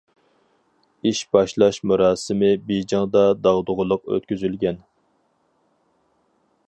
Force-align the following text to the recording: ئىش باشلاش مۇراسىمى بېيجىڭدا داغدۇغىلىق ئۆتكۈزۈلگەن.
ئىش 1.09 1.19
باشلاش 1.35 1.77
مۇراسىمى 1.91 2.49
بېيجىڭدا 2.71 3.23
داغدۇغىلىق 3.49 4.09
ئۆتكۈزۈلگەن. 4.15 4.81